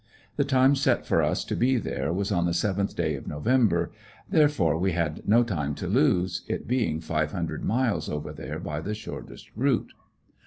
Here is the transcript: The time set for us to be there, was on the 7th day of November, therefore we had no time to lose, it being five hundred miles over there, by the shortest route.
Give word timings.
The 0.35 0.43
time 0.43 0.73
set 0.73 1.05
for 1.05 1.21
us 1.21 1.45
to 1.45 1.55
be 1.55 1.77
there, 1.77 2.11
was 2.11 2.31
on 2.31 2.45
the 2.45 2.53
7th 2.57 2.95
day 2.95 3.13
of 3.13 3.27
November, 3.27 3.91
therefore 4.27 4.75
we 4.79 4.93
had 4.93 5.21
no 5.27 5.43
time 5.43 5.75
to 5.75 5.85
lose, 5.85 6.41
it 6.47 6.67
being 6.67 6.99
five 6.99 7.33
hundred 7.33 7.63
miles 7.63 8.09
over 8.09 8.33
there, 8.33 8.57
by 8.57 8.81
the 8.81 8.95
shortest 8.95 9.51
route. 9.55 9.91